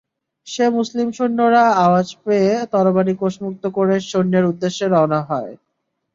[0.47, 1.53] সে মুসলিম সৈন্যর
[1.83, 5.51] আওয়াজ পেয়ে তরবারি কোষমুক্ত করে সৈন্যের উদ্দেশ্যে রওনা হয়।